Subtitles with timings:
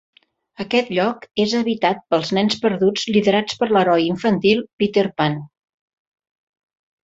[0.63, 5.41] Aquest lloc és habitat pels nens perduts liderats per l'heroi infantil, Peter Pan.